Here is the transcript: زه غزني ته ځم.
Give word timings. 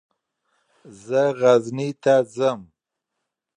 زه 1.05 1.23
غزني 1.39 1.89
ته 2.03 2.15
ځم. 2.35 2.59